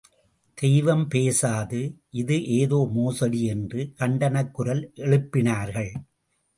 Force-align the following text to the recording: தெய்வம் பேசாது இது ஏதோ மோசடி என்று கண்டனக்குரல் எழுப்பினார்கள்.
தெய்வம் 0.57 1.03
பேசாது 1.07 1.81
இது 2.13 2.45
ஏதோ 2.57 2.79
மோசடி 2.93 3.43
என்று 3.45 3.93
கண்டனக்குரல் 3.99 4.85
எழுப்பினார்கள். 5.07 5.91